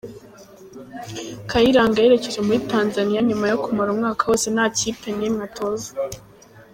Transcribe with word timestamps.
Kayiranga 1.49 1.97
yerekeje 2.03 2.39
muri 2.47 2.59
Tanzania 2.71 3.21
nyuma 3.27 3.45
yo 3.51 3.57
kumara 3.63 3.89
umwaka 3.95 4.21
wose 4.29 4.47
nta 4.55 4.65
kipe 4.77 5.09
n'imwe 5.17 5.41
atoza. 5.49 5.89